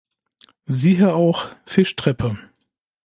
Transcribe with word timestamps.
Siehe 0.65 1.13
auch: 1.13 1.49
Fischtreppe. 1.67 2.39